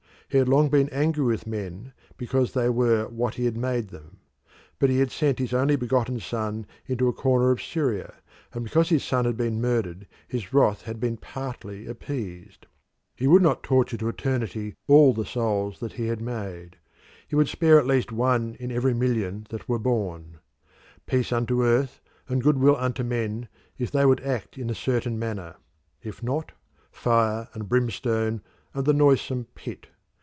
[0.31, 4.19] He had long been angry with men because they were what he had made them.
[4.79, 8.13] But he sent his only begotten son into a corner of Syria,
[8.53, 12.65] and because his son had been murdered his wrath had been partly appeased.
[13.13, 16.77] He would not torture to eternity all the souls that he had made;
[17.27, 20.39] he would spare at least one in every million that were born.
[21.07, 21.99] Peace unto earth
[22.29, 25.55] and goodwill unto men if they would act in a certain manner;
[26.01, 26.53] if not,
[26.89, 28.41] fire and brimstone
[28.73, 29.87] and the noisome pit.